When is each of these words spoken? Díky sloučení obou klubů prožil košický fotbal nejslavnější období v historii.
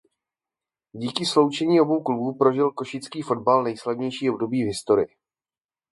Díky 0.93 1.25
sloučení 1.25 1.81
obou 1.81 2.03
klubů 2.03 2.33
prožil 2.33 2.71
košický 2.71 3.21
fotbal 3.21 3.63
nejslavnější 3.63 4.29
období 4.29 4.63
v 4.63 4.67
historii. 4.67 5.15